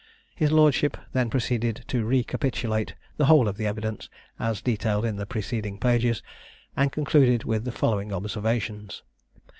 His 0.33 0.51
Lordship 0.51 0.97
then 1.13 1.29
proceeded 1.29 1.83
to 1.89 2.03
recapitulate 2.03 2.95
the 3.17 3.25
whole 3.27 3.47
of 3.47 3.55
the 3.57 3.67
evidence, 3.67 4.09
as 4.39 4.59
detailed 4.59 5.05
in 5.05 5.17
the 5.17 5.27
preceding 5.27 5.77
pages, 5.77 6.23
and 6.75 6.91
concluded 6.91 7.43
with 7.43 7.65
the 7.65 7.71
following 7.71 8.11
observations. 8.11 9.03